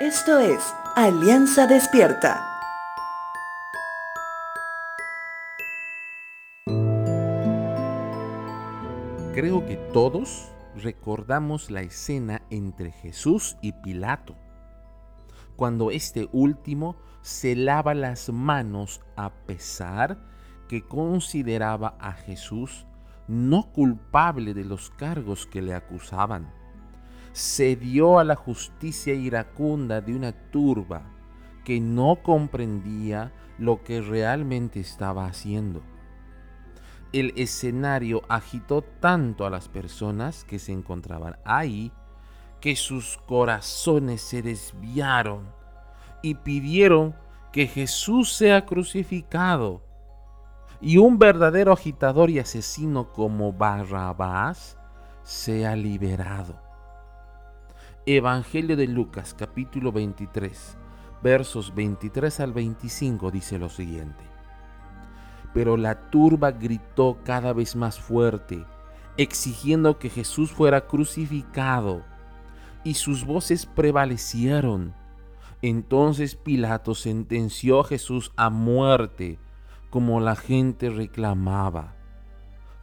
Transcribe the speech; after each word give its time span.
Esto 0.00 0.38
es 0.38 0.60
Alianza 0.94 1.66
Despierta. 1.66 2.40
Creo 9.34 9.66
que 9.66 9.74
todos 9.92 10.52
recordamos 10.76 11.72
la 11.72 11.80
escena 11.80 12.42
entre 12.50 12.92
Jesús 12.92 13.56
y 13.60 13.72
Pilato, 13.72 14.36
cuando 15.56 15.90
este 15.90 16.28
último 16.30 16.94
se 17.22 17.56
lava 17.56 17.92
las 17.94 18.28
manos 18.28 19.00
a 19.16 19.30
pesar 19.46 20.16
que 20.68 20.86
consideraba 20.86 21.96
a 21.98 22.12
Jesús 22.12 22.86
no 23.26 23.72
culpable 23.72 24.54
de 24.54 24.64
los 24.64 24.90
cargos 24.90 25.44
que 25.44 25.60
le 25.60 25.74
acusaban 25.74 26.56
cedió 27.32 28.18
a 28.18 28.24
la 28.24 28.34
justicia 28.34 29.14
iracunda 29.14 30.00
de 30.00 30.14
una 30.14 30.32
turba 30.32 31.02
que 31.64 31.80
no 31.80 32.16
comprendía 32.22 33.32
lo 33.58 33.82
que 33.82 34.00
realmente 34.00 34.80
estaba 34.80 35.26
haciendo. 35.26 35.82
El 37.12 37.32
escenario 37.36 38.22
agitó 38.28 38.82
tanto 38.82 39.46
a 39.46 39.50
las 39.50 39.68
personas 39.68 40.44
que 40.44 40.58
se 40.58 40.72
encontraban 40.72 41.36
ahí 41.44 41.92
que 42.60 42.76
sus 42.76 43.18
corazones 43.26 44.20
se 44.20 44.42
desviaron 44.42 45.48
y 46.22 46.34
pidieron 46.34 47.14
que 47.52 47.66
Jesús 47.66 48.32
sea 48.32 48.66
crucificado 48.66 49.82
y 50.80 50.98
un 50.98 51.18
verdadero 51.18 51.72
agitador 51.72 52.30
y 52.30 52.38
asesino 52.38 53.12
como 53.12 53.52
Barrabás 53.52 54.78
sea 55.22 55.76
liberado. 55.76 56.67
Evangelio 58.16 58.74
de 58.74 58.86
Lucas 58.86 59.34
capítulo 59.38 59.92
23, 59.92 60.78
versos 61.22 61.74
23 61.74 62.40
al 62.40 62.54
25 62.54 63.30
dice 63.30 63.58
lo 63.58 63.68
siguiente. 63.68 64.24
Pero 65.52 65.76
la 65.76 66.08
turba 66.08 66.52
gritó 66.52 67.18
cada 67.22 67.52
vez 67.52 67.76
más 67.76 68.00
fuerte, 68.00 68.64
exigiendo 69.18 69.98
que 69.98 70.08
Jesús 70.08 70.50
fuera 70.50 70.86
crucificado, 70.86 72.02
y 72.82 72.94
sus 72.94 73.26
voces 73.26 73.66
prevalecieron. 73.66 74.94
Entonces 75.60 76.34
Pilato 76.34 76.94
sentenció 76.94 77.80
a 77.80 77.84
Jesús 77.84 78.32
a 78.36 78.48
muerte, 78.48 79.38
como 79.90 80.20
la 80.20 80.34
gente 80.34 80.88
reclamaba. 80.88 81.94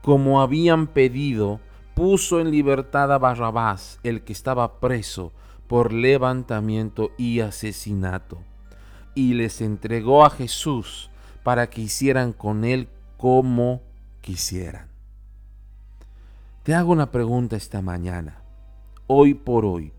Como 0.00 0.40
habían 0.40 0.86
pedido, 0.86 1.60
puso 2.00 2.40
en 2.40 2.50
libertad 2.50 3.12
a 3.12 3.18
Barrabás, 3.18 4.00
el 4.02 4.22
que 4.22 4.32
estaba 4.32 4.80
preso 4.80 5.34
por 5.66 5.92
levantamiento 5.92 7.10
y 7.18 7.40
asesinato, 7.40 8.38
y 9.14 9.34
les 9.34 9.60
entregó 9.60 10.24
a 10.24 10.30
Jesús 10.30 11.10
para 11.42 11.68
que 11.68 11.82
hicieran 11.82 12.32
con 12.32 12.64
él 12.64 12.88
como 13.18 13.82
quisieran. 14.22 14.88
Te 16.62 16.74
hago 16.74 16.90
una 16.90 17.10
pregunta 17.10 17.56
esta 17.56 17.82
mañana. 17.82 18.40
Hoy 19.06 19.34
por 19.34 19.66
hoy, 19.66 19.92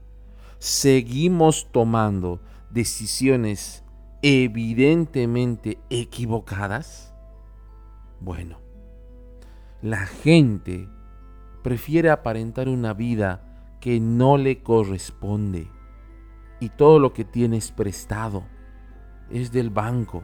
¿seguimos 0.58 1.68
tomando 1.72 2.42
decisiones 2.72 3.84
evidentemente 4.24 5.78
equivocadas? 5.92 7.14
Bueno, 8.20 8.58
la 9.84 10.08
gente 10.08 10.90
prefiere 11.62 12.10
aparentar 12.10 12.68
una 12.68 12.94
vida 12.94 13.42
que 13.80 14.00
no 14.00 14.38
le 14.38 14.62
corresponde 14.62 15.70
y 16.60 16.70
todo 16.70 17.00
lo 17.00 17.14
que 17.14 17.26
tiene 17.26 17.58
es 17.58 17.72
prestado, 17.72 18.44
es 19.30 19.52
del 19.52 19.70
banco. 19.70 20.24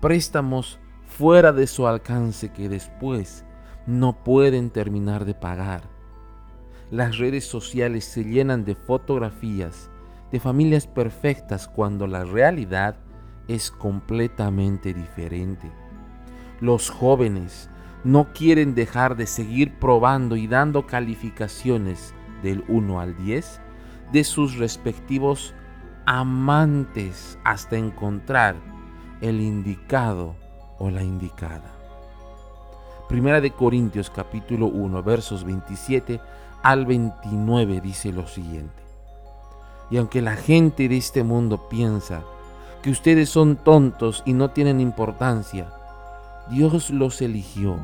Préstamos 0.00 0.78
fuera 1.06 1.52
de 1.52 1.66
su 1.66 1.86
alcance 1.86 2.52
que 2.52 2.68
después 2.68 3.44
no 3.86 4.22
pueden 4.22 4.70
terminar 4.70 5.24
de 5.24 5.34
pagar. 5.34 5.82
Las 6.90 7.18
redes 7.18 7.44
sociales 7.44 8.04
se 8.04 8.24
llenan 8.24 8.64
de 8.64 8.74
fotografías 8.74 9.90
de 10.30 10.40
familias 10.40 10.86
perfectas 10.86 11.68
cuando 11.68 12.06
la 12.06 12.24
realidad 12.24 12.96
es 13.48 13.70
completamente 13.70 14.92
diferente. 14.92 15.70
Los 16.60 16.90
jóvenes 16.90 17.70
no 18.04 18.32
quieren 18.32 18.74
dejar 18.74 19.16
de 19.16 19.26
seguir 19.26 19.78
probando 19.78 20.36
y 20.36 20.46
dando 20.46 20.86
calificaciones 20.86 22.14
del 22.42 22.64
1 22.68 23.00
al 23.00 23.16
10 23.16 23.60
de 24.12 24.24
sus 24.24 24.56
respectivos 24.56 25.54
amantes 26.06 27.38
hasta 27.44 27.76
encontrar 27.76 28.56
el 29.20 29.40
indicado 29.40 30.36
o 30.78 30.90
la 30.90 31.02
indicada. 31.02 31.74
Primera 33.08 33.40
de 33.40 33.50
Corintios 33.50 34.10
capítulo 34.10 34.66
1 34.66 35.02
versos 35.02 35.44
27 35.44 36.20
al 36.62 36.86
29 36.86 37.80
dice 37.80 38.12
lo 38.12 38.26
siguiente. 38.26 38.82
Y 39.90 39.96
aunque 39.96 40.22
la 40.22 40.36
gente 40.36 40.88
de 40.88 40.96
este 40.98 41.24
mundo 41.24 41.68
piensa 41.68 42.22
que 42.82 42.90
ustedes 42.90 43.30
son 43.30 43.56
tontos 43.56 44.22
y 44.24 44.34
no 44.34 44.50
tienen 44.50 44.80
importancia, 44.80 45.72
Dios 46.50 46.90
los 46.90 47.20
eligió 47.20 47.76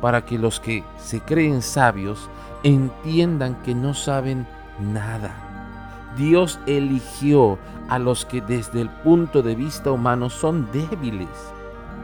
para 0.00 0.24
que 0.24 0.38
los 0.38 0.60
que 0.60 0.84
se 0.98 1.20
creen 1.20 1.62
sabios 1.62 2.30
entiendan 2.62 3.60
que 3.62 3.74
no 3.74 3.94
saben 3.94 4.46
nada. 4.80 6.12
Dios 6.16 6.58
eligió 6.66 7.58
a 7.88 7.98
los 7.98 8.24
que 8.24 8.40
desde 8.40 8.80
el 8.80 8.88
punto 8.88 9.42
de 9.42 9.54
vista 9.54 9.90
humano 9.90 10.30
son 10.30 10.68
débiles, 10.72 11.28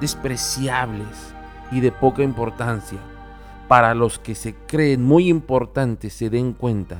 despreciables 0.00 1.34
y 1.70 1.80
de 1.80 1.92
poca 1.92 2.22
importancia, 2.22 2.98
para 3.68 3.94
los 3.94 4.18
que 4.18 4.34
se 4.34 4.54
creen 4.54 5.02
muy 5.02 5.28
importantes 5.28 6.12
se 6.12 6.30
den 6.30 6.52
cuenta 6.52 6.98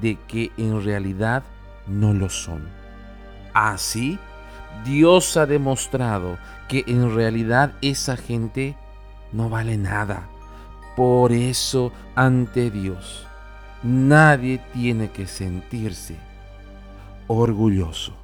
de 0.00 0.18
que 0.26 0.52
en 0.56 0.84
realidad 0.84 1.42
no 1.86 2.12
lo 2.12 2.28
son. 2.28 2.62
Así, 3.54 4.18
Dios 4.84 5.36
ha 5.36 5.46
demostrado 5.46 6.38
que 6.68 6.84
en 6.86 7.14
realidad 7.14 7.72
esa 7.82 8.16
gente 8.16 8.76
no 9.32 9.48
vale 9.48 9.76
nada. 9.76 10.28
Por 10.96 11.32
eso 11.32 11.92
ante 12.14 12.70
Dios 12.70 13.26
nadie 13.84 14.60
tiene 14.72 15.10
que 15.10 15.26
sentirse 15.26 16.16
orgulloso. 17.26 18.23